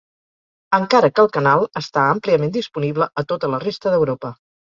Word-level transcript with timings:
Encara 0.77 1.09
que 1.17 1.21
el 1.23 1.29
canal 1.35 1.65
està 1.81 2.07
àmpliament 2.15 2.55
disponible 2.57 3.09
a 3.23 3.27
tota 3.35 3.53
la 3.53 3.61
resta 3.69 3.95
d'Europa. 3.95 4.35